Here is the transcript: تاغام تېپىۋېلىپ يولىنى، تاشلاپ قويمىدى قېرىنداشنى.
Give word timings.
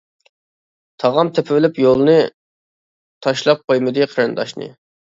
تاغام 1.03 1.29
تېپىۋېلىپ 1.35 1.77
يولىنى، 1.85 2.17
تاشلاپ 3.29 3.65
قويمىدى 3.71 4.13
قېرىنداشنى. 4.17 4.77